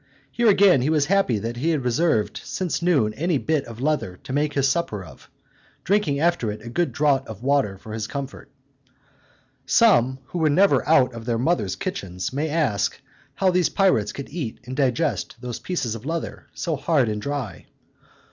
Here 0.31 0.47
again 0.47 0.81
he 0.81 0.89
was 0.89 1.05
happy 1.05 1.37
that 1.37 1.57
he 1.57 1.69
had 1.69 1.83
reserved 1.85 2.41
since 2.43 2.81
noon 2.81 3.13
any 3.13 3.37
bit 3.37 3.65
of 3.65 3.79
leather 3.79 4.17
to 4.23 4.33
make 4.33 4.53
his 4.55 4.67
supper 4.67 5.03
of, 5.03 5.29
drinking 5.83 6.19
after 6.19 6.51
it 6.51 6.63
a 6.63 6.69
good 6.71 6.91
draught 6.91 7.27
of 7.27 7.43
water 7.43 7.77
for 7.77 7.93
his 7.93 8.07
comfort. 8.07 8.49
Some, 9.67 10.17
who 10.29 10.49
never 10.49 10.77
were 10.77 10.89
out 10.89 11.13
of 11.13 11.25
their 11.25 11.37
mothers' 11.37 11.75
kitchens, 11.75 12.33
may 12.33 12.49
ask, 12.49 12.99
how 13.35 13.51
these 13.51 13.69
pirates 13.69 14.11
could 14.11 14.29
eat 14.29 14.59
and 14.65 14.75
digest 14.75 15.35
those 15.39 15.59
pieces 15.59 15.93
of 15.93 16.03
leather, 16.03 16.47
so 16.55 16.75
hard 16.77 17.07
and 17.07 17.21
dry? 17.21 17.67